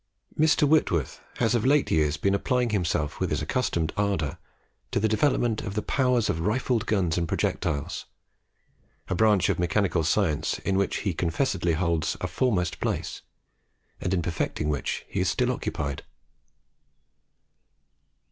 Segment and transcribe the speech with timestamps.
[0.35, 0.67] Mr.
[0.67, 4.39] Whitworth has of late years been applying himself with his accustomed ardour
[4.89, 8.07] to the development of the powers of rifled guns and projectiles,
[9.09, 13.21] a branch of mechanical science in which he confessedly holds a foremost place,
[13.99, 16.01] and in perfecting which he is still occupied.